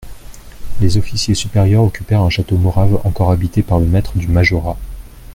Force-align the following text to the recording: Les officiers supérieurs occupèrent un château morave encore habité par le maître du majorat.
Les 0.79 0.97
officiers 0.97 1.35
supérieurs 1.35 1.83
occupèrent 1.83 2.23
un 2.23 2.29
château 2.31 2.57
morave 2.57 2.99
encore 3.03 3.29
habité 3.29 3.61
par 3.61 3.77
le 3.79 3.85
maître 3.85 4.17
du 4.17 4.27
majorat. 4.27 4.79